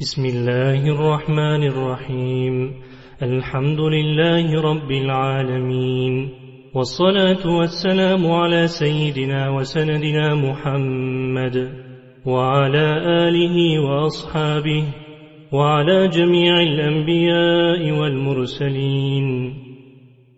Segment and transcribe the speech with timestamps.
[0.00, 2.72] بسم الله الرحمن الرحيم.
[3.22, 6.28] الحمد لله رب العالمين.
[6.74, 11.68] والصلاة والسلام على سيدنا وسندنا محمد
[12.26, 12.86] وعلى
[13.28, 14.84] آله وأصحابه
[15.52, 19.54] وعلى جميع الأنبياء والمرسلين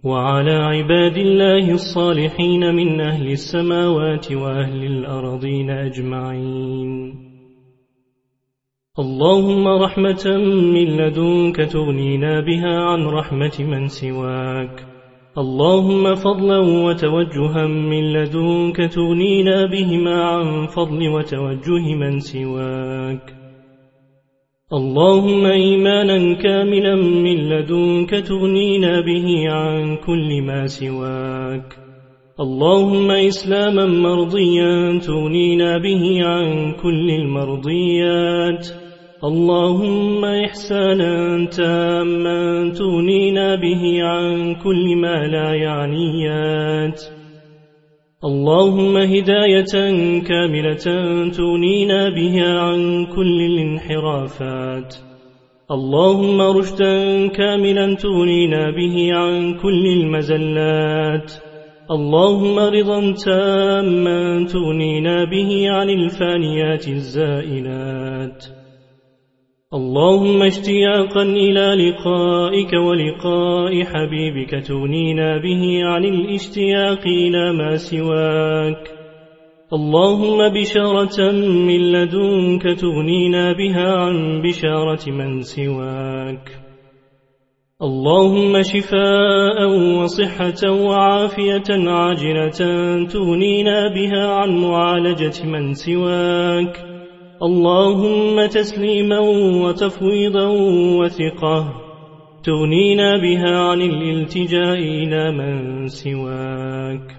[0.05, 7.02] وعلى عباد الله الصالحين من أهل السماوات وأهل الأرضين أجمعين.
[8.99, 10.37] اللهم رحمة
[10.75, 14.87] من لدنك تغنينا بها عن رحمة من سواك.
[15.39, 23.35] اللهم فضلا وتوجها من لدنك تغنينا بهما عن فضل وتوجه من سواك.
[24.73, 31.79] اللهم إيمانا كاملا من لدنك تغنينا به عن كل ما سواك.
[32.41, 38.82] اللهم إسلاما مرضيا تغنينا به عن كل المرضيات.
[39.25, 47.01] اللهم إحسانا تاما تغنينا به عن كل ما لا يعنيات
[48.25, 49.75] اللهم هداية
[50.29, 50.87] كاملة
[51.31, 54.95] تغنينا بها عن كل الانحرافات.
[55.71, 61.33] اللهم رشدا كاملا تغنينا به عن كل المزلات.
[61.91, 68.62] اللهم رضا تاما تغنينا به عن الفانيات الزائلات.
[69.75, 78.91] اللهم اشتياقا إلى لقائك ولقاء حبيبك تغنينا به عن الاشتياق إلى ما سواك.
[79.73, 86.51] اللهم بشارة من لدنك تغنينا بها عن بشارة من سواك.
[87.83, 89.59] اللهم شفاء
[90.03, 92.61] وصحة وعافية عاجلة
[93.05, 96.92] تغنينا بها عن معالجة من سواك.
[97.43, 99.19] اللهم تسليما
[99.65, 100.47] وتفويضا
[100.99, 101.75] وثقة
[102.45, 107.17] تغنينا بها عن الالتجاء إلى من سواك.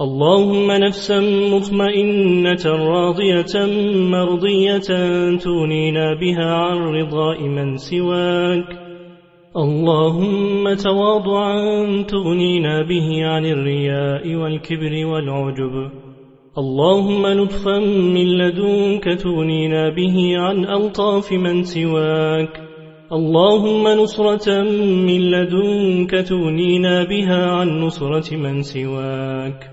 [0.00, 1.20] اللهم نفسا
[1.54, 3.54] مطمئنة راضية
[3.96, 4.88] مرضية
[5.36, 8.68] تغنينا بها عن رضاء من سواك.
[9.56, 16.05] اللهم تواضعا تغنينا به عن الرياء والكبر والعجب.
[16.58, 22.60] اللهم لطفا من لدنك تغنينا به عن ألطاف من سواك.
[23.12, 24.62] اللهم نصرة
[25.06, 29.70] من لدنك تغنينا بها عن نصرة من سواك.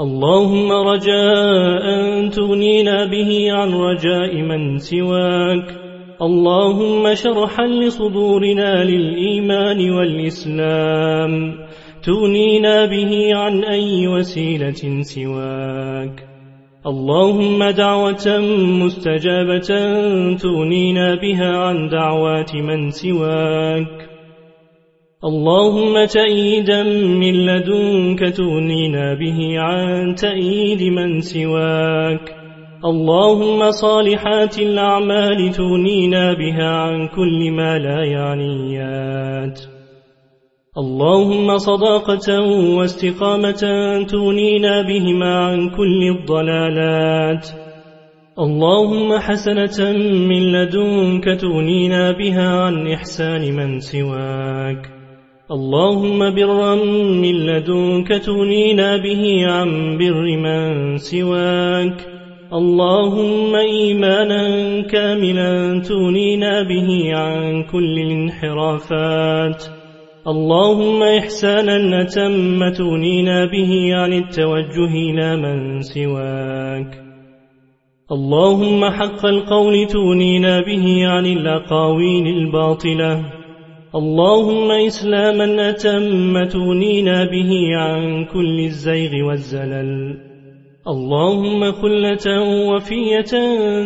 [0.00, 1.84] اللهم رجاء
[2.28, 5.76] تغنينا به عن رجاء من سواك.
[6.22, 11.63] اللهم شرحا لصدورنا للإيمان والإسلام.
[12.04, 16.28] تغنينا به عن أي وسيلة سواك.
[16.86, 18.38] اللهم دعوة
[18.84, 19.70] مستجابة
[20.36, 24.08] تغنينا بها عن دعوات من سواك.
[25.24, 26.82] اللهم تأييدا
[27.22, 32.36] من لدنك تغنينا به عن تأييد من سواك.
[32.84, 39.73] اللهم صالحات الأعمال تغنينا بها عن كل ما لا يعنيات
[40.78, 42.40] اللهم صداقة
[42.78, 43.62] واستقامة
[44.08, 47.48] تغنينا بهما عن كل الضلالات.
[48.38, 54.90] اللهم حسنة من لدنك تغنينا بها عن إحسان من سواك.
[55.50, 56.74] اللهم برا
[57.22, 62.06] من لدنك تغنينا به عن بر من سواك.
[62.52, 69.83] اللهم إيمانا كاملا تغنينا به عن كل الانحرافات.
[70.26, 77.04] اللهم إحسانا أتم تغنينا به عن التوجه إلى من سواك.
[78.12, 83.24] اللهم حق القول تغنينا به عن الأقاويل الباطلة.
[83.94, 90.16] اللهم إسلاما أتم تغنينا به عن كل الزيغ والزلل.
[90.88, 92.26] اللهم خلة
[92.70, 93.32] وفية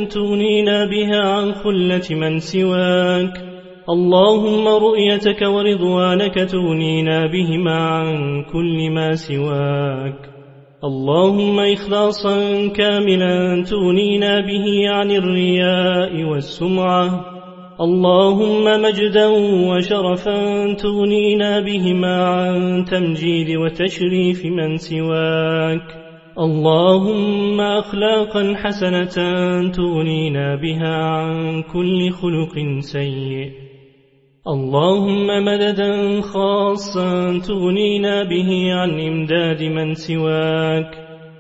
[0.04, 3.47] تغنينا بها عن خلة من سواك.
[3.91, 10.15] اللهم رؤيتك ورضوانك تغنينا بهما عن كل ما سواك.
[10.85, 17.25] اللهم إخلاصا كاملا تغنينا به عن الرياء والسمعة.
[17.81, 19.27] اللهم مجدا
[19.71, 25.87] وشرفا تغنينا بهما عن تمجيد وتشريف من سواك.
[26.39, 29.17] اللهم أخلاقا حسنة
[29.71, 33.67] تغنينا بها عن كل خلق سيء.
[34.48, 40.91] اللهم مددا خاصا تغنينا به عن إمداد من سواك.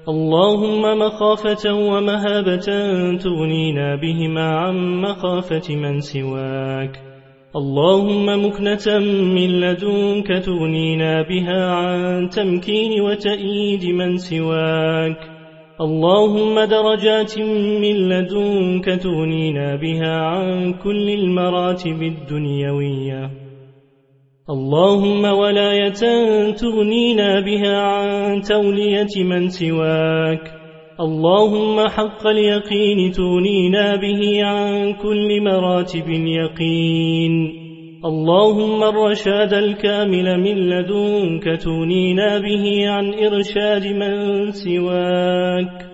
[0.08, 2.68] اللهم مخافة ومهابة
[3.16, 6.92] تغنينا بهما عن مخافة من سواك.
[7.56, 8.98] اللهم مكنة
[9.34, 15.37] من لدنك تغنينا بها عن تمكين وتأييد من سواك.
[15.80, 23.30] اللهم درجات من لدنك تغنينا بها عن كل المراتب الدنيوية.
[24.50, 26.02] اللهم ولاية
[26.52, 30.50] تغنينا بها عن تولية من سواك.
[31.00, 37.57] اللهم حق اليقين تغنينا به عن كل مراتب اليقين.
[38.04, 45.86] اللهم الرشاد الكامل من لدنك تغنينا به عن إرشاد من سواك.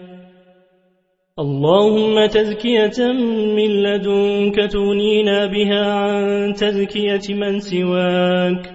[1.39, 3.13] اللهم تزكية
[3.57, 8.73] من لدنك تغنينا بها عن تزكية من سواك.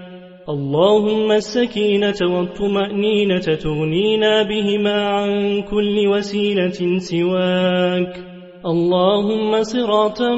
[0.50, 8.29] اللهم السكينة والطمأنينة تغنينا بهما عن كل وسيلة سواك.
[8.66, 10.36] اللهم صراطا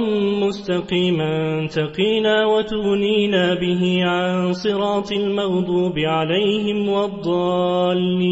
[0.48, 8.32] مستقيما تقينا وتغنينا به عن صراط المغضوب عليهم والضالين.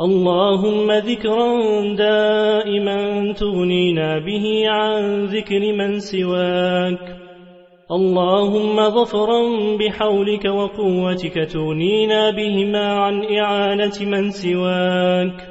[0.00, 1.54] اللهم ذكرا
[1.94, 7.16] دائما تغنينا به عن ذكر من سواك.
[7.90, 9.42] اللهم ظفرا
[9.76, 15.49] بحولك وقوتك تغنينا بهما عن إعانة من سواك.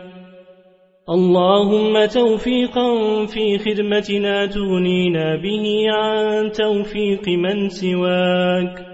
[1.10, 8.86] اللهم توفيقا في خدمتنا تغنينا به عن توفيق من سواك.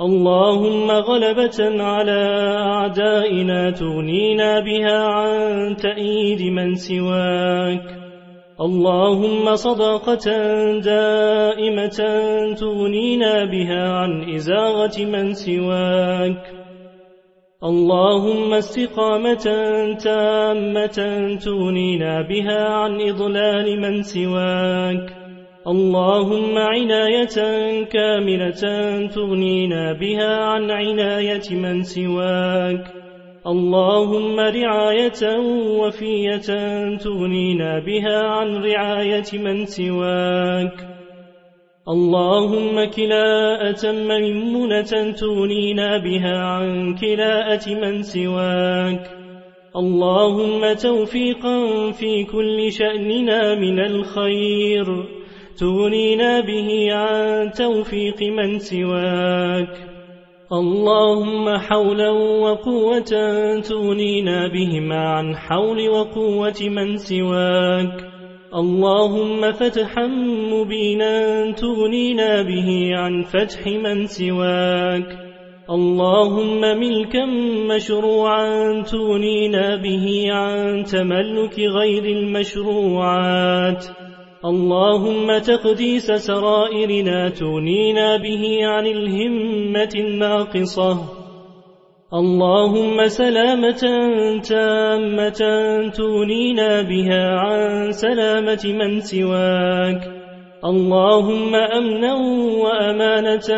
[0.00, 2.22] اللهم غلبة على
[2.58, 7.86] أعدائنا تغنينا بها عن تأييد من سواك.
[8.60, 10.26] اللهم صداقة
[10.78, 11.98] دائمة
[12.60, 16.59] تغنينا بها عن إزاغة من سواك.
[17.64, 19.44] اللهم استقامة
[20.04, 20.98] تامة
[21.44, 25.12] تغنينا بها عن إضلال من سواك.
[25.66, 27.36] اللهم عناية
[27.84, 28.62] كاملة
[29.06, 32.84] تغنينا بها عن عناية من سواك.
[33.46, 35.38] اللهم رعاية
[35.80, 36.48] وفية
[36.96, 40.89] تغنينا بها عن رعاية من سواك.
[41.88, 49.10] اللهم كلاءة ميمونة تغنينا بها عن كلاءة من سواك.
[49.76, 54.84] اللهم توفيقا في كل شأننا من الخير.
[55.60, 59.74] تغنينا به عن توفيق من سواك.
[60.52, 63.12] اللهم حولا وقوة
[63.60, 68.09] تغنينا بهما عن حول وقوة من سواك.
[68.54, 70.06] اللهم فتحا
[70.52, 75.18] مبينا تغنينا به عن فتح من سواك.
[75.70, 77.24] اللهم ملكا
[77.74, 83.84] مشروعا تغنينا به عن تملك غير المشروعات.
[84.44, 91.19] اللهم تقديس سرائرنا تغنينا به عن الهمة الناقصة.
[92.14, 93.82] اللهم سلامة
[94.48, 95.40] تامة
[95.94, 100.02] تغنينا بها عن سلامة من سواك.
[100.64, 102.14] اللهم أمنا
[102.62, 103.48] وأمانة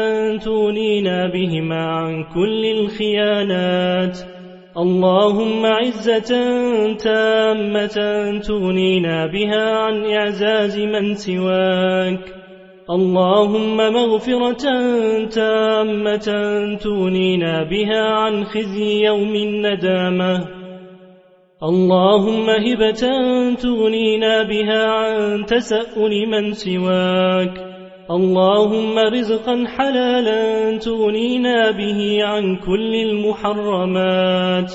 [0.44, 4.18] تغنينا بهما عن كل الخيانات.
[4.76, 6.32] اللهم عزة
[6.96, 7.96] تامة
[8.48, 12.41] تغنينا بها عن إعزاز من سواك.
[12.90, 14.64] اللهم مغفرة
[15.26, 16.28] تامة
[16.82, 20.46] تغنينا بها عن خزي يوم الندامة.
[21.62, 23.04] اللهم هبة
[23.54, 27.54] تغنينا بها عن تسأل من سواك.
[28.10, 34.72] اللهم رزقا حلالا تغنينا به عن كل المحرمات.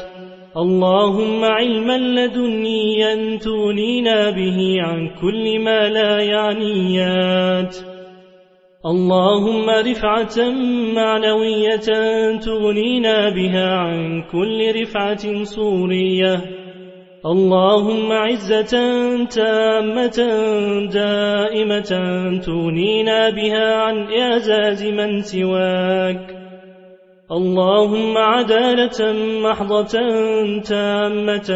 [0.57, 7.96] اللهم علما لدنيا تغنينا به عن كل ما لا يعنيات
[8.87, 10.51] اللهم رفعة
[10.95, 11.87] معنوية
[12.39, 16.35] تغنينا بها عن كل رفعة صورية
[17.25, 18.73] اللهم عزة
[19.25, 20.19] تامة
[20.93, 21.91] دائمة
[22.45, 26.37] تغنينا بها عن إعزاز من سواك.
[27.31, 29.13] اللهم عدالة
[29.43, 29.95] محضة
[30.69, 31.49] تامة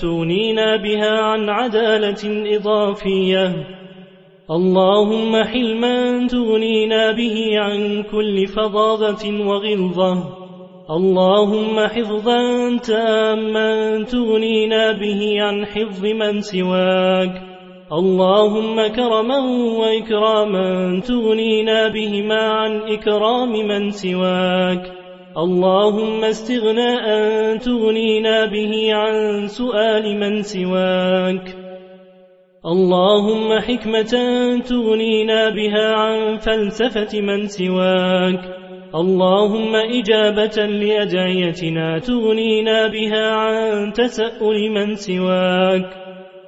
[0.00, 3.77] تغنينا بها عن عدالة إضافية.
[4.50, 10.14] اللهم حلما تغنينا به عن كل فظاظة وغلظة.
[10.90, 17.42] اللهم حفظا تاما تغنينا به عن حفظ من سواك.
[17.92, 19.38] اللهم كرما
[19.80, 24.92] وإكراما تغنينا بهما عن إكرام من سواك.
[25.36, 27.06] اللهم استغناء
[27.56, 31.57] تغنينا به عن سؤال من سواك.
[32.66, 34.14] اللهم حكمة
[34.68, 38.40] تغنينا بها عن فلسفة من سواك.
[38.94, 45.86] اللهم إجابة لأدعيتنا تغنينا بها عن تسأل من سواك.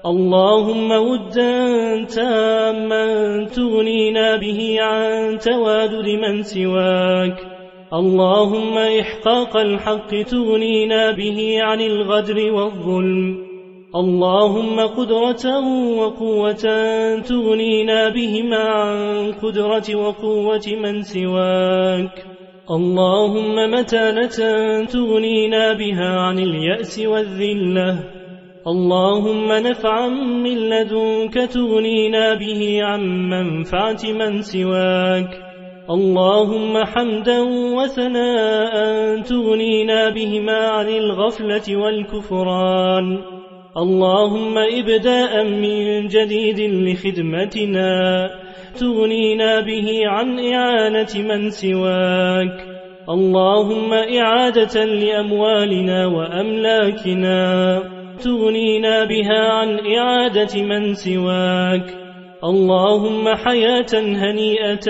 [0.06, 7.38] اللهم ودا تاما تغنينا به عن توادد من سواك.
[7.94, 13.49] اللهم إحقاق الحق تغنينا به عن الغدر والظلم.
[13.94, 15.58] اللهم قدرة
[15.98, 16.64] وقوة
[17.20, 22.24] تغنينا بهما عن قدرة وقوة من سواك.
[22.70, 24.38] اللهم متانة
[24.84, 27.98] تغنينا بها عن اليأس والذلة.
[28.66, 30.08] اللهم نفعا
[30.44, 35.30] من لدنك تغنينا به عن منفعة من سواك.
[35.90, 37.40] اللهم حمدا
[37.76, 38.74] وثناء
[39.20, 43.39] تغنينا بهما عن الغفلة والكفران.
[43.76, 48.30] اللهم إبداء من جديد لخدمتنا
[48.80, 52.66] تغنينا به عن إعانة من سواك.
[53.08, 57.42] اللهم إعادة لأموالنا وأملاكنا
[58.24, 61.94] تغنينا بها عن إعادة من سواك.
[62.44, 64.88] اللهم حياة هنيئة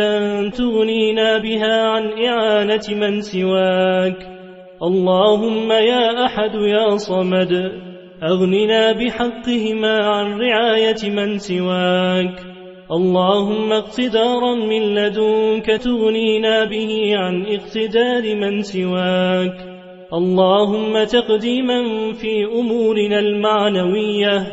[0.48, 4.18] تغنينا بها عن إعانة من سواك.
[4.82, 7.89] اللهم يا أحد يا صمد
[8.22, 12.40] أغننا بحقهما عن رعاية من سواك.
[12.92, 19.56] اللهم اقتدارا من لدنك تغنينا به عن اقتدار من سواك.
[20.12, 24.46] اللهم تقديما في أمورنا المعنوية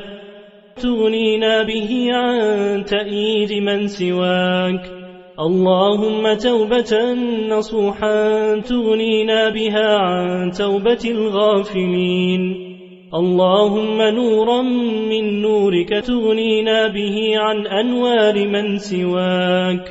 [0.84, 4.92] تغنينا به عن تأييد من سواك.
[5.40, 7.14] اللهم توبة
[7.50, 12.67] نصوحا تغنينا بها عن توبة الغافلين.
[13.14, 14.62] اللهم نورا
[15.10, 19.90] من نورك تغنينا به عن أنوار من سواك.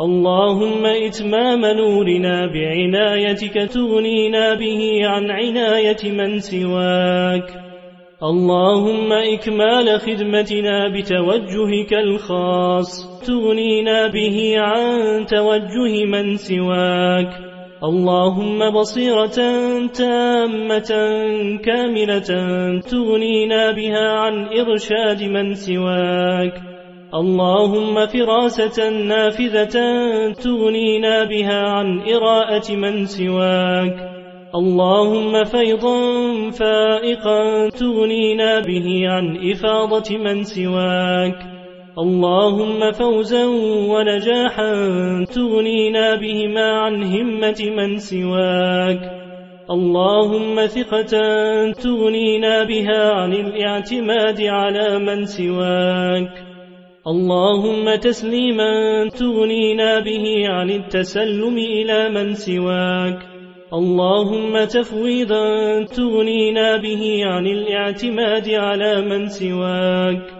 [0.00, 7.48] اللهم إتمام نورنا بعنايتك تغنينا به عن عناية من سواك.
[8.22, 17.47] اللهم إكمال خدمتنا بتوجهك الخاص تغنينا به عن توجه من سواك.
[17.84, 19.38] اللهم بصيرة
[19.86, 20.90] تامة
[21.64, 22.30] كاملة
[22.80, 26.54] تغنينا بها عن إرشاد من سواك.
[27.14, 29.76] اللهم فراسة نافذة
[30.32, 33.96] تغنينا بها عن إراءة من سواك.
[34.54, 36.00] اللهم فيضا
[36.50, 41.57] فائقا تغنينا به عن إفاضة من سواك.
[41.98, 43.46] اللهم فوزا
[43.90, 44.72] ونجاحا
[45.34, 49.00] تغنينا بهما عن همة من سواك.
[49.70, 51.12] اللهم ثقة
[51.72, 56.44] تغنينا بها عن الاعتماد على من سواك.
[57.06, 63.18] اللهم تسليما تغنينا به عن التسلم إلى من سواك.
[63.74, 70.37] اللهم تفويضا تغنينا به عن الاعتماد على من سواك.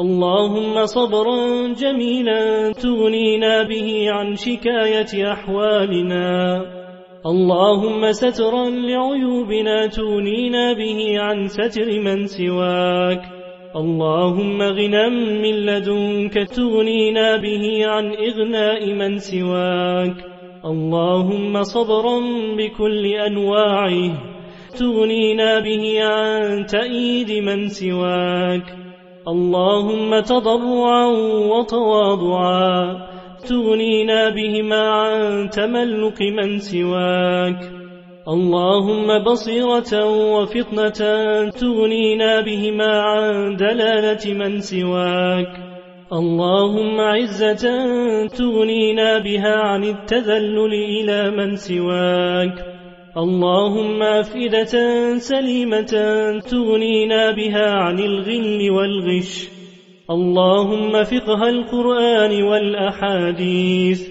[0.00, 6.62] اللهم صبرا جميلا تغنينا به عن شكاية أحوالنا.
[7.26, 13.22] اللهم سترا لعيوبنا تغنينا به عن ستر من سواك.
[13.76, 15.08] اللهم غنى
[15.42, 20.16] من لدنك تغنينا به عن إغناء من سواك.
[20.64, 22.18] اللهم صبرا
[22.56, 24.12] بكل أنواعه
[24.78, 28.79] تغنينا به عن تأييد من سواك.
[29.28, 31.06] اللهم تضرعا
[31.52, 32.96] وتواضعا
[33.48, 37.72] تغنينا بهما عن تملق من سواك.
[38.28, 39.92] اللهم بصيرة
[40.34, 41.00] وفطنة
[41.50, 45.52] تغنينا بهما عن دلالة من سواك.
[46.12, 47.66] اللهم عزة
[48.26, 52.69] تغنينا بها عن التذلل إلى من سواك.
[53.16, 54.74] اللهم أفئدة
[55.18, 55.94] سليمة
[56.50, 59.48] تغنينا بها عن الغل والغش.
[60.10, 64.08] اللهم فقه القرآن والأحاديث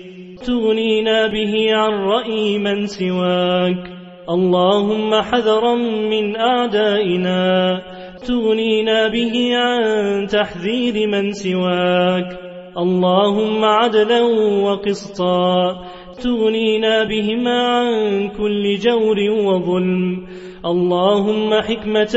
[0.47, 3.83] تغنينا به عن رأي من سواك.
[4.29, 5.75] اللهم حذرا
[6.11, 7.81] من أعدائنا
[8.27, 12.39] تغنينا به عن تحذير من سواك.
[12.77, 14.21] اللهم عدلا
[14.63, 15.83] وقسطا
[16.23, 20.25] تغنينا بهما عن كل جور وظلم.
[20.65, 22.15] اللهم حكمة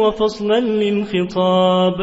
[0.00, 1.94] وفصلا للخطاب.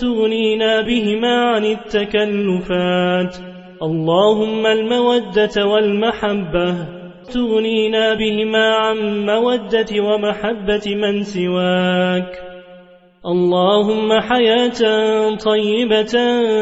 [0.00, 3.36] تغنينا بهما عن التكلفات.
[3.82, 6.74] اللهم المودة والمحبة.
[7.34, 12.38] تغنينا بهما عن مودة ومحبة من سواك.
[13.26, 14.80] اللهم حياة
[15.36, 16.14] طيبة.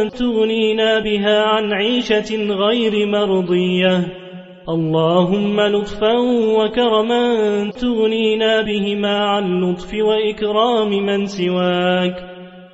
[0.08, 4.25] تغنينا بها عن عيشة غير مرضية.
[4.68, 6.18] اللهم لطفا
[6.58, 7.26] وكرما
[7.70, 12.16] تغنينا بهما عن لطف وإكرام من سواك.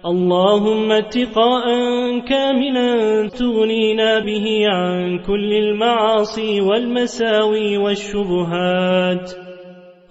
[0.06, 1.66] اللهم اتقاء
[2.18, 9.32] كاملا تغنينا به عن كل المعاصي والمساوي والشبهات.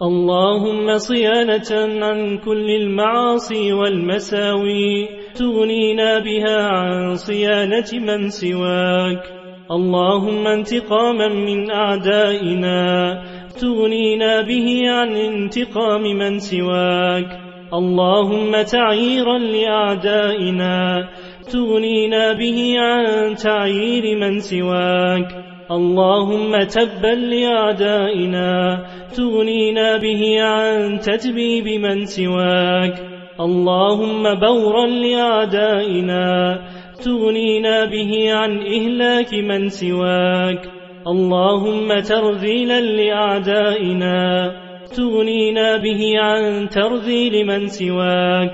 [0.01, 1.71] اللهم صيانة
[2.05, 9.40] عن كل المعاصي والمساوي تغنينا بها عن صيانة من سواك.
[9.71, 13.21] اللهم انتقاما من أعدائنا
[13.61, 17.39] تغنينا به عن انتقام من سواك.
[17.73, 21.07] اللهم تعييرا لأعدائنا
[21.51, 25.27] تغنينا به عن تعيير من سواك.
[25.71, 28.79] اللهم تبا لأعدائنا
[29.15, 32.95] تغنينا به عن تتبيب من سواك.
[33.39, 36.59] اللهم بورا لأعدائنا
[37.05, 40.71] تغنينا به عن إهلاك من سواك.
[41.07, 44.51] اللهم ترذيلا لأعدائنا
[44.97, 48.53] تغنينا به عن ترذيل من سواك.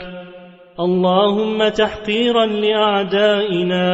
[0.80, 3.88] اللهم تحقيرا لأعدائنا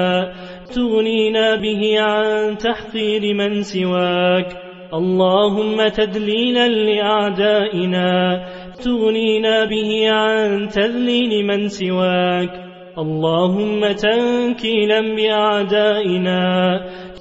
[0.75, 4.49] تغنينا به عن تحقير من سواك.
[4.93, 8.45] اللهم تدليلا لأعدائنا
[8.85, 12.62] تغنينا به عن تذليل من سواك.
[12.97, 16.41] اللهم تنكيلا بأعدائنا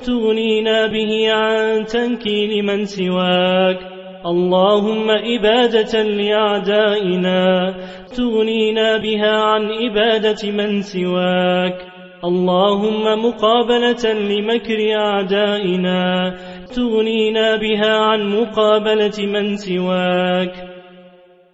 [0.06, 3.78] تغنينا به عن تنكيل من سواك.
[4.26, 7.74] اللهم إبادة لأعدائنا
[8.16, 11.78] تغنينا بها عن إبادة من سواك.
[12.24, 16.34] اللهم مقابلة لمكر أعدائنا
[16.76, 20.71] تغنينا بها عن مقابلة من سواك.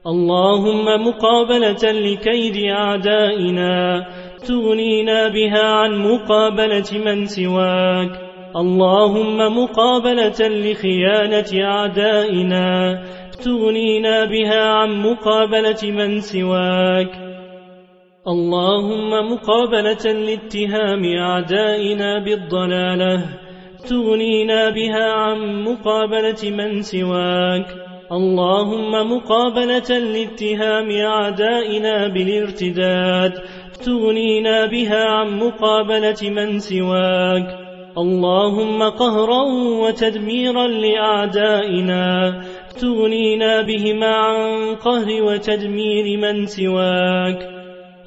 [0.08, 4.06] اللهم مقابلة لكيد أعدائنا
[4.48, 8.12] تغنينا بها عن مقابلة من سواك.
[8.56, 13.02] اللهم مقابلة لخيانة أعدائنا
[13.44, 17.12] تغنينا بها عن مقابلة من سواك.
[18.28, 23.24] اللهم مقابلة لاتهام أعدائنا بالضلالة
[23.90, 27.87] تغنينا بها عن مقابلة من سواك.
[28.12, 33.32] اللهم مقابلة لاتهام أعدائنا بالارتداد
[33.84, 37.46] تغنينا بها عن مقابلة من سواك.
[37.98, 39.42] اللهم قهرا
[39.82, 42.42] وتدميرا لأعدائنا
[42.80, 47.57] تغنينا بهما عن قهر وتدمير من سواك.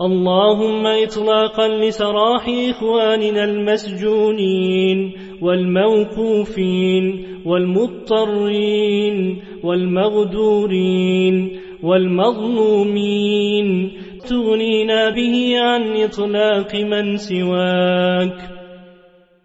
[0.02, 13.92] اللهم إطلاقا لسراح إخواننا المسجونين والموقوفين والمضطرين والمغدورين والمظلومين.
[14.30, 18.38] تغنينا به عن إطلاق من سواك.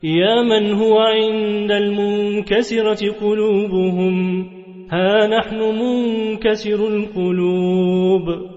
[0.03, 4.47] يا من هو عند المنكسرة قلوبهم.
[4.92, 8.56] ها نحن منكسر القلوب.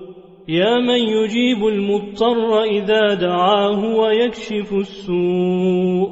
[0.50, 6.10] يا من يجيب المضطر إذا دعاه ويكشف السوء.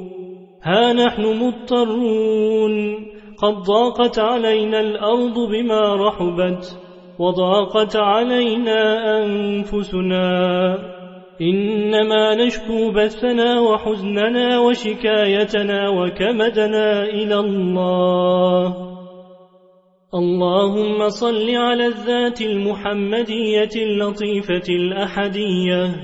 [0.64, 2.94] ها نحن مضطرون.
[3.42, 6.78] قد ضاقت علينا الأرض بما رحبت
[7.18, 8.80] وضاقت علينا
[9.18, 10.78] أنفسنا.
[11.40, 18.87] إنما نشكو بثنا وحزننا وشكايتنا وكمدنا إلى الله.
[20.14, 25.96] اللهم صل على الذات المحمدية اللطيفة الأحدية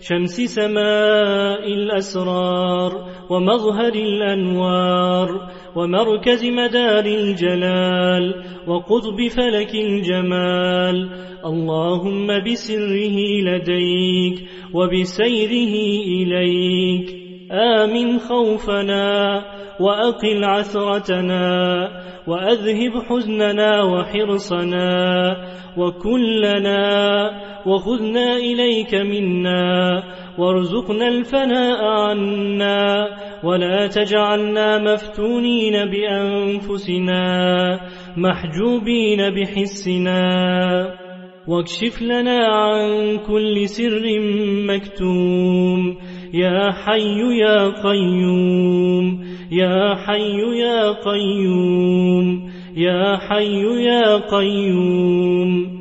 [0.00, 2.92] شمس سماء الأسرار
[3.30, 11.10] ومظهر الأنوار ومركز مدار الجلال وقطب فلك الجمال.
[11.44, 15.74] اللهم بسره لديك وبسيره
[16.06, 17.17] إليك.
[17.52, 19.42] آمن خوفنا
[19.80, 21.88] وأقل عثرتنا
[22.26, 25.36] وأذهب حزننا وحرصنا
[25.76, 27.30] وكلنا
[27.66, 30.02] وخذنا إليك منا
[30.38, 33.08] وارزقنا الفناء عنا
[33.44, 37.22] ولا تجعلنا مفتونين بأنفسنا
[38.16, 40.28] محجوبين بحسنا
[41.48, 44.02] واكشف لنا عن كل سر
[44.68, 45.98] مكتوم
[46.34, 55.78] يا حي يا قيوم يا حي يا قيوم يا حي يا قيوم.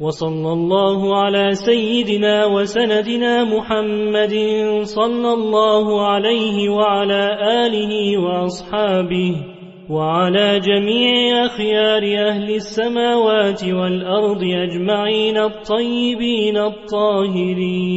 [0.00, 4.34] وصلى الله على سيدنا وسندنا محمد
[4.82, 9.34] صلى الله عليه وعلى آله وأصحابه
[9.90, 17.96] وعلى جميع أخيار أهل السماوات والأرض أجمعين الطيبين الطاهرين.